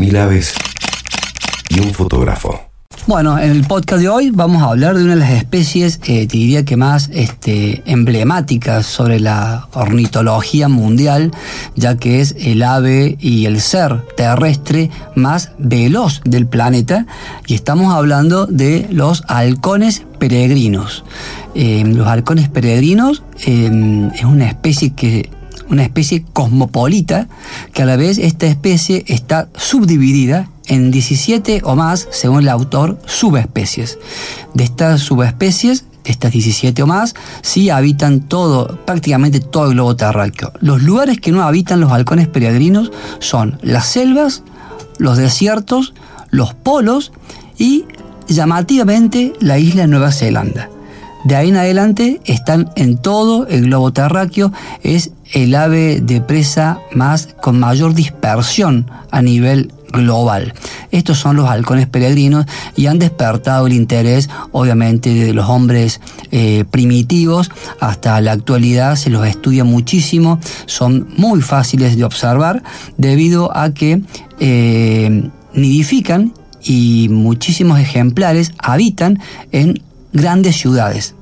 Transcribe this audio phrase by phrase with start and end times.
[0.00, 0.54] mil aves
[1.68, 2.58] y un fotógrafo.
[3.06, 6.26] Bueno, en el podcast de hoy vamos a hablar de una de las especies, eh,
[6.26, 11.32] te diría que más este, emblemáticas sobre la ornitología mundial,
[11.76, 17.06] ya que es el ave y el ser terrestre más veloz del planeta,
[17.46, 21.04] y estamos hablando de los halcones peregrinos.
[21.54, 25.28] Eh, los halcones peregrinos eh, es una especie que
[25.70, 27.28] una especie cosmopolita,
[27.72, 32.98] que a la vez esta especie está subdividida en 17 o más, según el autor,
[33.06, 33.98] subespecies.
[34.54, 39.96] De estas subespecies, de estas 17 o más, sí habitan todo, prácticamente todo el globo
[39.96, 40.52] terráqueo.
[40.60, 44.42] Los lugares que no habitan los halcones peregrinos son las selvas,
[44.98, 45.94] los desiertos,
[46.30, 47.12] los polos
[47.58, 47.84] y
[48.28, 50.70] llamativamente la isla de Nueva Zelanda.
[51.24, 54.52] De ahí en adelante están en todo el globo terráqueo,
[54.82, 60.54] es el ave de presa más con mayor dispersión a nivel global.
[60.90, 62.46] Estos son los halcones peregrinos
[62.76, 67.50] y han despertado el interés, obviamente, de los hombres eh, primitivos.
[67.80, 72.62] Hasta la actualidad se los estudia muchísimo, son muy fáciles de observar
[72.96, 74.00] debido a que
[74.38, 79.82] eh, nidifican y muchísimos ejemplares habitan en
[80.12, 81.14] grandes ciudades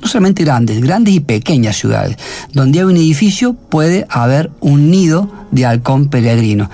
[0.00, 2.16] no solamente grandes, grandes y pequeñas ciudades.
[2.52, 6.70] Donde hay un edificio puede haber un nido de halcón peregrino,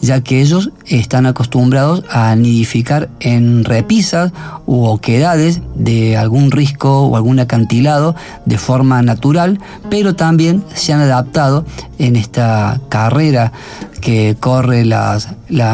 [0.00, 4.32] ya que ellos están acostumbrados a nidificar en repisas
[4.66, 9.60] u oquedades de algún risco o algún acantilado de forma natural,
[9.90, 11.64] pero también se han adaptado
[11.98, 13.52] en esta carrera
[14.00, 15.18] que corre la,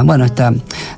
[0.04, 0.44] bueno, este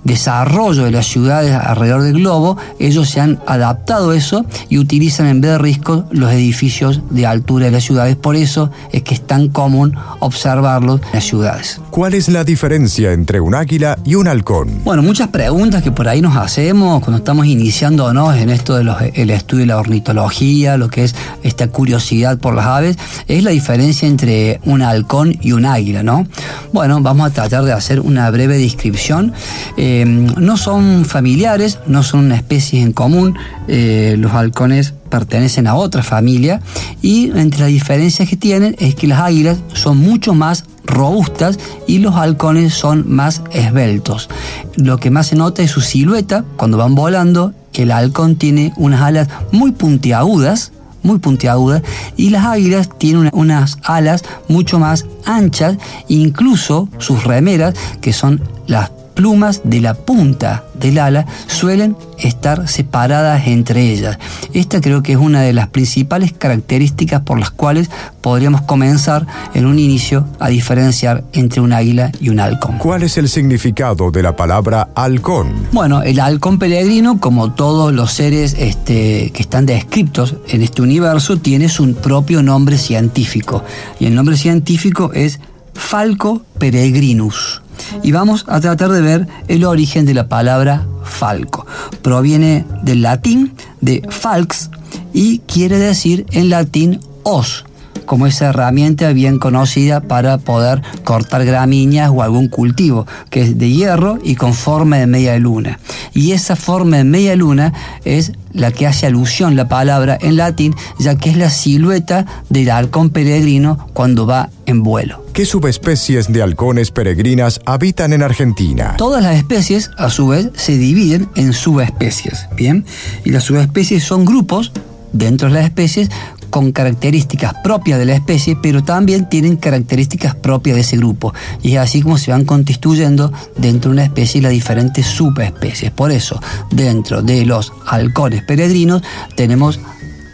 [0.05, 5.27] desarrollo de las ciudades alrededor del globo, ellos se han adaptado a eso y utilizan
[5.27, 8.15] en vez de riscos los edificios de altura de las ciudades.
[8.15, 11.44] Por eso es que es tan común observarlos en las ciudades.
[11.91, 14.83] ¿Cuál es la diferencia entre un águila y un halcón?
[14.85, 19.31] Bueno, muchas preguntas que por ahí nos hacemos cuando estamos iniciándonos en esto del el
[19.31, 22.97] estudio de la ornitología, lo que es esta curiosidad por las aves,
[23.29, 26.27] es la diferencia entre un halcón y un águila, ¿no?
[26.73, 29.33] Bueno, vamos vamos a tratar de hacer una breve descripción.
[29.77, 33.37] Eh, no son familiares, no son una especie en común.
[33.69, 36.61] Eh, los halcones pertenecen a otra familia
[37.03, 41.99] y entre las diferencias que tienen es que las águilas son mucho más robustas y
[41.99, 44.29] los halcones son más esbeltos.
[44.77, 47.53] Lo que más se nota es su silueta cuando van volando.
[47.73, 51.83] El halcón tiene unas alas muy puntiagudas, muy puntiaguda
[52.17, 55.77] y las águilas tienen unas alas mucho más anchas,
[56.09, 63.47] incluso sus remeras, que son las plumas de la punta del ala suelen estar separadas
[63.47, 64.19] entre ellas.
[64.53, 69.67] Esta creo que es una de las principales características por las cuales podríamos comenzar en
[69.67, 72.79] un inicio a diferenciar entre un águila y un halcón.
[72.79, 75.53] ¿Cuál es el significado de la palabra halcón?
[75.73, 81.39] Bueno, el halcón peregrino, como todos los seres este, que están descritos en este universo,
[81.39, 83.63] tiene su propio nombre científico.
[84.01, 85.41] Y el nombre científico es
[85.75, 87.63] Falco peregrinus
[88.03, 91.67] y vamos a tratar de ver el origen de la palabra falco.
[92.03, 94.71] Proviene del latín de falx
[95.13, 97.65] y quiere decir en latín os
[98.07, 103.71] como esa herramienta bien conocida para poder cortar gramíneas o algún cultivo, que es de
[103.71, 105.79] hierro y con forma de media luna.
[106.13, 107.73] Y esa forma de media luna
[108.05, 112.71] es la que hace alusión la palabra en latín, ya que es la silueta del
[112.71, 115.25] halcón peregrino cuando va en vuelo.
[115.33, 118.95] ¿Qué subespecies de halcones peregrinas habitan en Argentina?
[118.97, 122.87] Todas las especies, a su vez, se dividen en subespecies, ¿bien?
[123.25, 124.71] Y las subespecies son grupos
[125.13, 126.11] dentro de las especies
[126.55, 131.35] con características propias de la especie, pero también tienen características propias de ese grupo.
[131.63, 135.91] Y es así como se van constituyendo dentro de una especie las diferentes subespecies.
[135.91, 139.03] Por eso, dentro de los halcones peregrinos
[139.35, 139.81] tenemos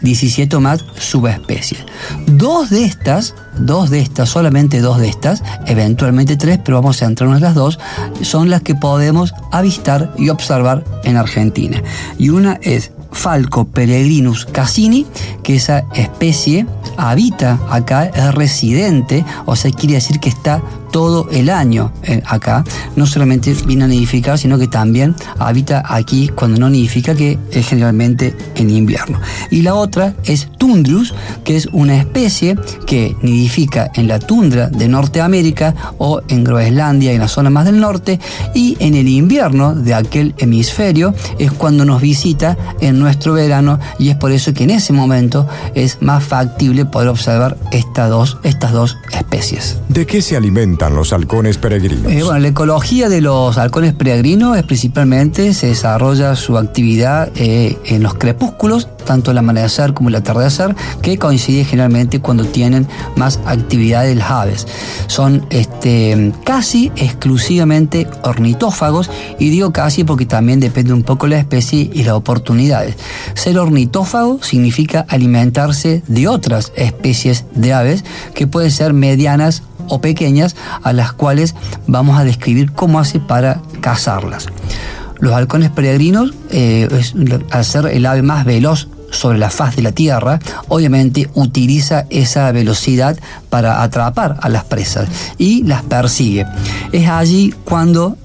[0.01, 1.83] 17 más subespecies.
[2.27, 7.07] Dos de estas, dos de estas, solamente dos de estas, eventualmente tres, pero vamos a
[7.07, 7.79] centrarnos en las dos,
[8.21, 11.81] son las que podemos avistar y observar en Argentina.
[12.19, 15.05] Y una es Falco peregrinus cassini,
[15.43, 16.65] que esa especie
[16.97, 20.61] habita acá, es residente, o sea, quiere decir que está
[20.91, 22.63] todo el año eh, acá.
[22.95, 27.67] No solamente viene a nidificar, sino que también habita aquí cuando no nidifica, que es
[27.67, 29.19] generalmente en invierno.
[29.49, 32.55] Y la otra es Tundrus, que es una especie
[32.85, 37.79] que nidifica en la tundra de Norteamérica o en Groenlandia, en la zona más del
[37.79, 38.19] norte,
[38.53, 44.09] y en el invierno de aquel hemisferio es cuando nos visita en nuestro verano y
[44.09, 48.71] es por eso que en ese momento es más factible poder observar estas dos, estas
[48.71, 49.77] dos especies.
[49.91, 50.85] ¿De qué se alimenta?
[50.85, 52.09] habitan los halcones peregrinos?
[52.09, 57.77] Eh, bueno, la ecología de los halcones peregrinos es principalmente se desarrolla su actividad eh,
[57.83, 63.41] en los crepúsculos, tanto el amanecer como el atardecer, que coincide generalmente cuando tienen más
[63.45, 64.67] actividad de las aves.
[65.07, 69.09] Son este, casi exclusivamente ornitófagos,
[69.39, 72.95] y digo casi porque también depende un poco la especie y las oportunidades.
[73.33, 80.55] Ser ornitófago significa alimentarse de otras especies de aves que pueden ser medianas o pequeñas
[80.81, 81.53] a las cuales
[81.85, 84.47] vamos a describir cómo hace para cazarlas.
[85.19, 86.87] Los halcones peregrinos, eh,
[87.51, 90.39] al ser el ave más veloz sobre la faz de la Tierra,
[90.69, 96.45] obviamente utiliza esa velocidad para atrapar a las presas y las persigue.
[96.93, 98.17] Es allí cuando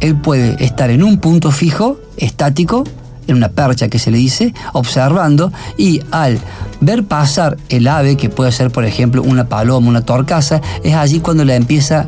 [0.00, 2.84] él puede estar en un punto fijo, estático,
[3.28, 6.40] en una percha que se le dice, observando y al
[6.80, 11.20] ver pasar el ave, que puede ser por ejemplo una paloma, una torcaza, es allí
[11.20, 12.06] cuando la empieza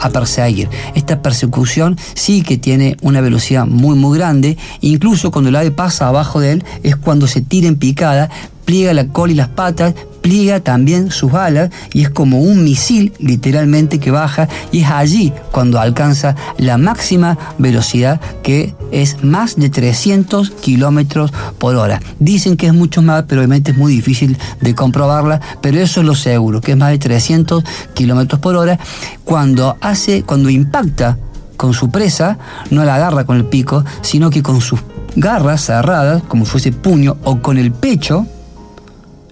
[0.00, 0.68] a perseguir.
[0.94, 6.08] Esta persecución sí que tiene una velocidad muy muy grande, incluso cuando el ave pasa
[6.08, 8.30] abajo de él es cuando se tira en picada,
[8.64, 13.12] pliega la cola y las patas, pliega también sus alas y es como un misil
[13.18, 19.70] literalmente que baja y es allí cuando alcanza la máxima velocidad que es más de
[19.70, 22.00] 300 kilómetros por hora.
[22.18, 26.06] Dicen que es mucho más, pero obviamente es muy difícil de comprobarla, pero eso es
[26.06, 27.64] lo seguro, que es más de 300
[27.94, 28.78] kilómetros por hora.
[29.24, 31.18] Cuando hace, cuando impacta
[31.56, 32.38] con su presa,
[32.70, 34.80] no la agarra con el pico, sino que con sus
[35.16, 38.26] garras cerradas, como fuese puño, o con el pecho,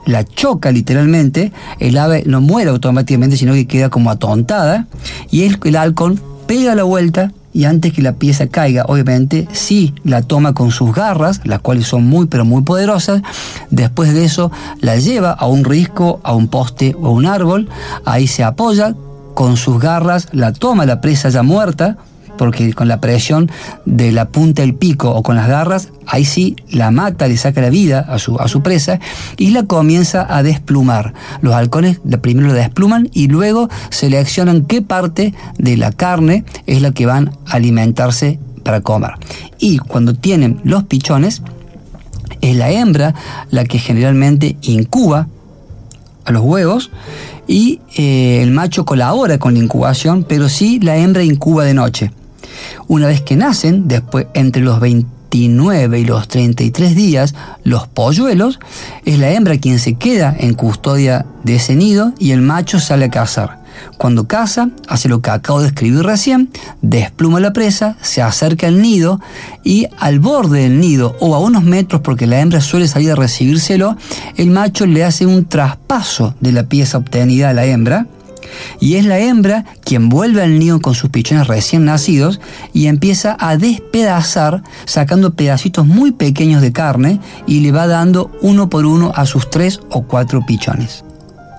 [0.08, 4.86] la choca literalmente, el ave no muere automáticamente, sino que queda como atontada,
[5.30, 9.94] y el, el halcón pega la vuelta y antes que la pieza caiga, obviamente, sí
[10.04, 13.20] la toma con sus garras, las cuales son muy pero muy poderosas,
[13.70, 14.50] después de eso
[14.80, 17.68] la lleva a un risco, a un poste o a un árbol,
[18.06, 18.94] ahí se apoya,
[19.34, 21.98] con sus garras la toma la presa ya muerta,
[22.38, 23.50] porque con la presión
[23.84, 27.60] de la punta del pico o con las garras, ahí sí la mata, le saca
[27.60, 29.00] la vida a su, a su presa
[29.36, 31.12] y la comienza a desplumar.
[31.42, 36.92] Los halcones primero la despluman y luego seleccionan qué parte de la carne es la
[36.92, 39.12] que van a alimentarse para comer.
[39.58, 41.42] Y cuando tienen los pichones,
[42.40, 43.14] es la hembra
[43.50, 45.28] la que generalmente incuba
[46.24, 46.90] a los huevos
[47.46, 52.12] y eh, el macho colabora con la incubación, pero sí la hembra incuba de noche.
[52.86, 57.34] Una vez que nacen, después entre los 29 y los 33 días,
[57.64, 58.58] los polluelos,
[59.04, 63.06] es la hembra quien se queda en custodia de ese nido y el macho sale
[63.06, 63.58] a cazar.
[63.96, 66.50] Cuando caza, hace lo que acabo de escribir recién,
[66.82, 69.20] despluma la presa, se acerca al nido
[69.64, 73.16] y al borde del nido o a unos metros, porque la hembra suele salir a
[73.16, 73.96] recibírselo,
[74.36, 78.06] el macho le hace un traspaso de la pieza obtenida a la hembra
[78.80, 82.40] y es la hembra quien vuelve al nido con sus pichones recién nacidos
[82.72, 88.68] y empieza a despedazar sacando pedacitos muy pequeños de carne y le va dando uno
[88.68, 91.04] por uno a sus tres o cuatro pichones.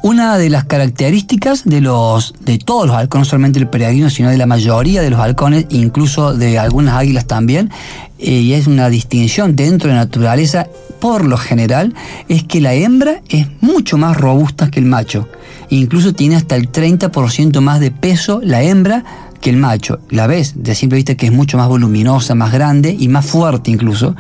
[0.01, 4.30] Una de las características de, los, de todos los halcones, no solamente el peregrino, sino
[4.30, 7.69] de la mayoría de los halcones, incluso de algunas águilas también,
[8.18, 10.68] eh, y es una distinción dentro de la naturaleza,
[11.01, 11.94] por lo general,
[12.30, 15.28] es que la hembra es mucho más robusta que el macho.
[15.69, 19.04] Incluso tiene hasta el 30% más de peso la hembra
[19.39, 20.00] que el macho.
[20.09, 23.72] La ves de simple vista que es mucho más voluminosa, más grande y más fuerte
[23.72, 24.15] incluso.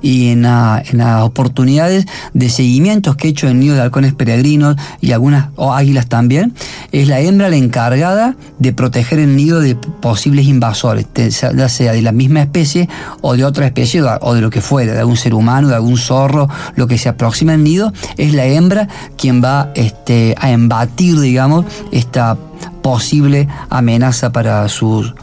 [0.00, 5.12] Y en, las oportunidades de seguimientos que he hecho en nido de halcones peregrinos y
[5.12, 6.54] algunas águilas también,
[6.92, 12.02] es la hembra la encargada de proteger el nido de posibles invasores, ya sea de
[12.02, 12.88] la misma especie
[13.20, 15.98] o de otra especie o de lo que fuera, de algún ser humano, de algún
[15.98, 21.18] zorro, lo que se aproxima al nido, es la hembra quien va este, a embatir,
[21.20, 22.36] digamos, esta
[22.82, 25.14] posible amenaza para sus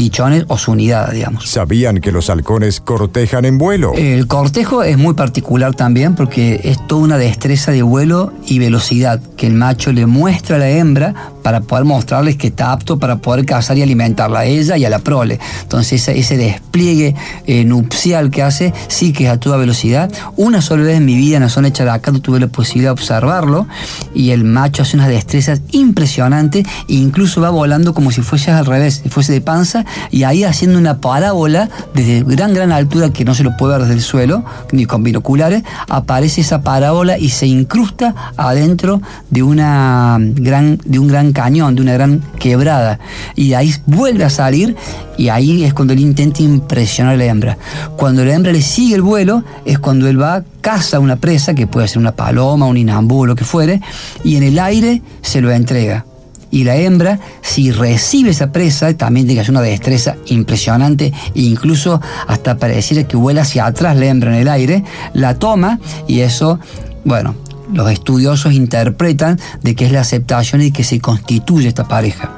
[0.00, 1.48] pichones o su unidad, digamos.
[1.48, 3.92] ¿Sabían que los halcones cortejan en vuelo?
[3.94, 9.20] El cortejo es muy particular también porque es toda una destreza de vuelo y velocidad
[9.36, 13.16] que el macho le muestra a la hembra para poder mostrarles que está apto para
[13.18, 15.38] poder cazar y alimentarla a ella y a la prole.
[15.62, 17.14] Entonces ese, despliegue
[17.46, 20.10] eh, nupcial que hace sí que es a toda velocidad.
[20.36, 22.92] Una sola vez en mi vida en la zona de Characato tuve la posibilidad de
[22.92, 23.66] observarlo
[24.14, 28.66] y el macho hace unas destrezas impresionantes e incluso va volando como si fuese al
[28.66, 33.24] revés, si fuese de panza y ahí haciendo una parábola desde gran gran altura que
[33.24, 37.30] no se lo puede ver desde el suelo ni con binoculares, aparece esa parábola y
[37.30, 42.98] se incrusta adentro de una gran de un gran cañón, de una gran quebrada.
[43.36, 44.76] Y de ahí vuelve a salir
[45.16, 47.58] y ahí es cuando él intenta impresionar a la hembra.
[47.96, 51.66] Cuando la hembra le sigue el vuelo es cuando él va, caza una presa, que
[51.66, 53.80] puede ser una paloma, un inambú, lo que fuere,
[54.24, 56.06] y en el aire se lo entrega.
[56.50, 61.42] Y la hembra, si recibe esa presa, también tiene que hacer una destreza impresionante, e
[61.42, 66.20] incluso hasta pareciera que vuela hacia atrás la hembra en el aire, la toma y
[66.20, 66.58] eso,
[67.04, 67.36] bueno,
[67.72, 72.30] los estudiosos interpretan de que es la aceptación y que se constituye esta pareja.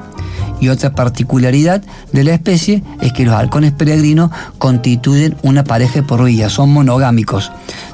[0.59, 6.23] Y otra particularidad de la especie es que los halcones peregrinos constituyen una pareja por
[6.23, 7.51] vida, son monogámicos.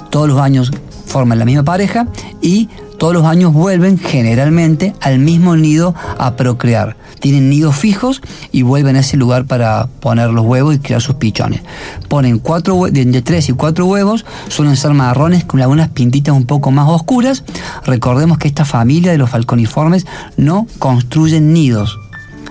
[0.09, 0.71] Todos los años
[1.05, 2.07] forman la misma pareja
[2.41, 2.69] y
[2.99, 6.97] todos los años vuelven generalmente al mismo nido a procrear.
[7.19, 11.15] Tienen nidos fijos y vuelven a ese lugar para poner los huevos y crear sus
[11.15, 11.61] pichones.
[12.07, 16.71] Ponen cuatro, de tres y cuatro huevos, suelen ser marrones con algunas pintitas un poco
[16.71, 17.43] más oscuras.
[17.85, 20.05] Recordemos que esta familia de los falconiformes
[20.37, 21.97] no construyen nidos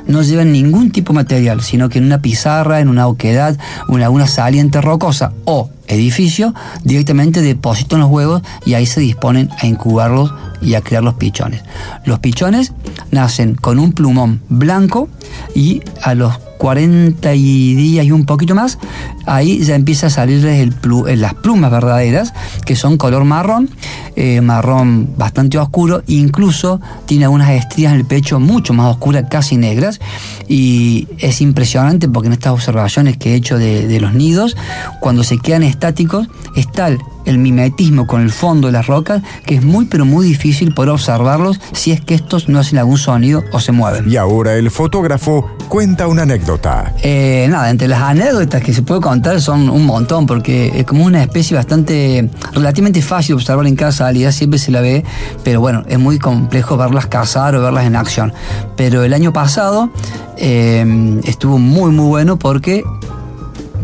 [0.07, 3.59] no llevan ningún tipo de material, sino que en una pizarra, en una oquedad,
[3.91, 6.55] en alguna saliente rocosa o edificio,
[6.85, 11.63] directamente depositan los huevos y ahí se disponen a incubarlos y a crear los pichones.
[12.05, 12.73] Los pichones
[13.11, 15.09] nacen con un plumón blanco
[15.55, 18.79] y a los 40 días y un poquito más,
[19.27, 22.35] ahí ya empieza a salirles eh, las plumas verdaderas,
[22.67, 23.71] que son color marrón,
[24.17, 29.57] eh, marrón bastante oscuro, incluso tiene algunas estrías en el pecho mucho más oscuras, casi
[29.57, 30.01] negras,
[30.49, 34.57] y es impresionante porque en estas observaciones que he hecho de, de los nidos,
[35.01, 39.57] cuando se quedan estáticos, es tal el mimetismo con el fondo de las rocas, que
[39.57, 43.45] es muy pero muy difícil poder observarlos si es que estos no hacen algún sonido
[43.53, 44.11] o se mueven.
[44.11, 46.95] Y ahora el fotógrafo cuenta una anécdota.
[47.03, 51.05] Eh, nada, entre las anécdotas que se puede contar son un montón, porque es como
[51.05, 55.05] una especie bastante, relativamente fácil observar en cada salida, siempre se la ve,
[55.45, 58.33] pero bueno, es muy complejo verlas cazar o verlas en acción.
[58.77, 59.91] Pero el año pasado
[60.39, 62.85] eh, estuvo muy muy bueno porque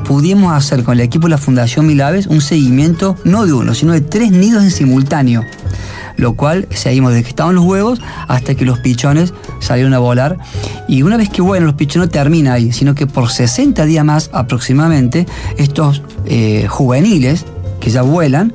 [0.04, 3.92] pudimos hacer con el equipo de la Fundación Milaves un seguimiento no de uno, sino
[3.92, 5.44] de tres nidos en simultáneo.
[6.16, 10.38] Lo cual seguimos desde que estaban los huevos hasta que los pichones salieron a volar.
[10.86, 14.04] Y una vez que vuelan, los pichones no termina ahí, sino que por 60 días
[14.04, 15.26] más aproximadamente,
[15.58, 17.44] estos eh, juveniles
[17.80, 18.52] que ya vuelan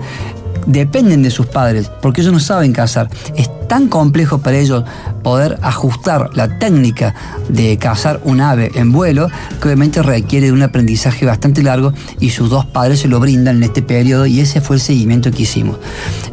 [0.66, 3.10] dependen de sus padres, porque ellos no saben cazar.
[3.36, 4.84] Es tan complejo para ellos
[5.24, 7.13] poder ajustar la técnica
[7.50, 9.30] de cazar un ave en vuelo,
[9.62, 13.58] que obviamente requiere de un aprendizaje bastante largo y sus dos padres se lo brindan
[13.58, 15.78] en este periodo y ese fue el seguimiento que hicimos.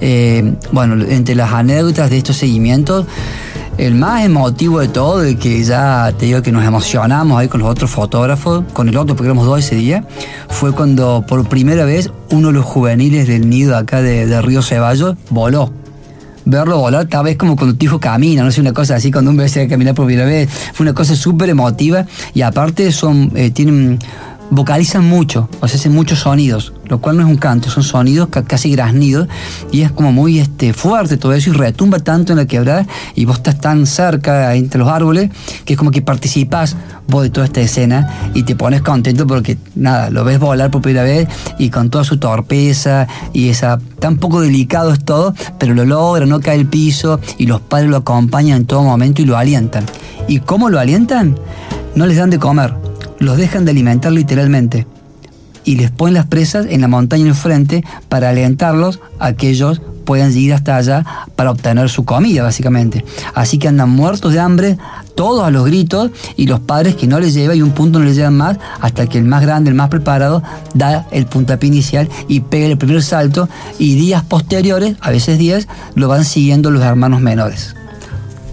[0.01, 3.07] Eh, bueno, entre las anécdotas de estos seguimientos,
[3.79, 7.61] el más emotivo de todo, de que ya te digo que nos emocionamos ahí con
[7.61, 10.05] los otros fotógrafos, con el otro, porque éramos dos ese día,
[10.49, 15.17] fue cuando por primera vez uno de los juveniles del nido acá de, Río Ceballos
[15.31, 15.73] voló.
[16.49, 19.33] Verlo volar, tal vez como cuando tu hijo camina, no sé, una cosa así, cuando
[19.33, 22.43] un bebé se va a caminar por primera vez, fue una cosa súper emotiva y
[22.43, 23.99] aparte son, eh, tienen
[24.51, 28.29] vocalizan mucho, o sea, hacen muchos sonidos, lo cual no es un canto, son sonidos
[28.29, 29.29] casi graznidos
[29.73, 33.25] y es como muy este, fuerte todo eso y retumba tanto en la quebrada y
[33.25, 35.31] vos estás tan cerca entre los árboles
[35.65, 36.77] que es como que participás
[37.09, 40.83] vos de toda esta escena y te pones contento porque nada, lo ves volar por
[40.83, 45.75] primera vez y con toda su torpeza y esa tan poco delicado es todo, pero
[45.75, 49.25] lo logra, no cae el piso y los padres lo acompañan en todo momento y
[49.25, 49.85] lo alientan.
[50.29, 51.39] ¿Y cómo lo alientan?
[51.95, 52.86] No les dan de comer
[53.19, 54.87] los dejan de alimentar literalmente
[55.67, 60.35] y les ponen las presas en la montaña enfrente para alentarlos a que ellos puedan
[60.35, 61.05] ir hasta allá
[61.35, 63.05] para obtener su comida, básicamente.
[63.35, 64.79] Así que andan muertos de hambre,
[65.17, 68.05] todos a los gritos, y los padres que no les lleva y un punto no
[68.05, 70.43] les llevan más, hasta que el más grande, el más preparado,
[70.73, 75.67] da el puntapié inicial y pega el primer salto, y días posteriores, a veces días,
[75.97, 77.75] lo van siguiendo los hermanos menores.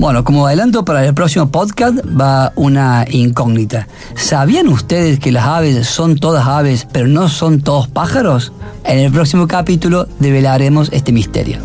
[0.03, 3.87] Bueno, como adelanto para el próximo podcast va una incógnita.
[4.15, 8.51] ¿Sabían ustedes que las aves son todas aves, pero no son todos pájaros?
[8.83, 11.59] En el próximo capítulo develaremos este misterio.